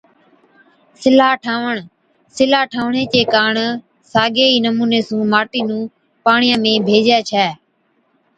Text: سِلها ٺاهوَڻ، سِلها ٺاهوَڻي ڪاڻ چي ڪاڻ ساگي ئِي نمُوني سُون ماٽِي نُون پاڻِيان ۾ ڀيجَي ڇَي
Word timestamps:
سِلها 1.01 1.27
ٺاهوَڻ، 1.43 1.77
سِلها 2.35 2.61
ٺاهوَڻي 2.71 3.03
ڪاڻ 3.05 3.11
چي 3.13 3.21
ڪاڻ 3.33 3.55
ساگي 4.13 4.47
ئِي 4.51 4.57
نمُوني 4.65 4.99
سُون 5.07 5.21
ماٽِي 5.33 5.61
نُون 5.69 5.81
پاڻِيان 6.25 6.59
۾ 6.69 6.73
ڀيجَي 6.87 7.19
ڇَي 7.29 7.47